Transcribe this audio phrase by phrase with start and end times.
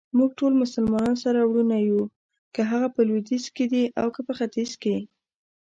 [0.19, 2.01] موږټول مسلمانان سره وروڼه يو
[2.53, 4.71] ،که هغه په لويديځ کې دي اوکه په ختیځ.